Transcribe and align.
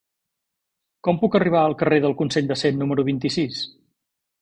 Com 1.09 1.19
puc 1.25 1.37
arribar 1.41 1.63
al 1.65 1.77
carrer 1.83 2.01
del 2.07 2.17
Consell 2.25 2.51
de 2.53 2.61
Cent 2.65 2.83
número 2.85 3.09
vint-i-sis? 3.15 3.65